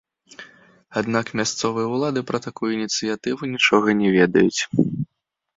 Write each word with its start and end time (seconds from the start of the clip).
Аднак 1.01 1.25
мясцовыя 1.41 1.87
ўлады 1.95 2.19
пра 2.31 2.39
такую 2.47 2.71
ініцыятыву 2.79 3.51
нічога 3.53 3.87
не 4.01 4.09
ведаюць. 4.17 4.61